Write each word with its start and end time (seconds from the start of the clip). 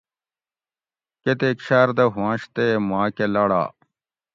کۤتیک 1.23 1.57
شاردہ 1.65 2.05
ہوونش 2.13 2.41
تے 2.55 2.65
ماکہ 2.89 3.25
لاڑا 3.33 3.63